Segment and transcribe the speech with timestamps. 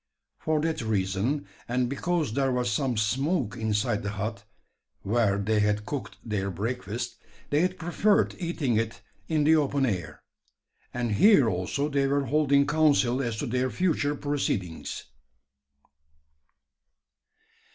[0.39, 4.45] For that reason, and because there was some smoke inside the hut,
[5.03, 7.17] where they had cooked their breakfast,
[7.51, 10.23] they had preferred eating it in the open air;
[10.91, 15.03] and here also they were holding council as to their future proceedings.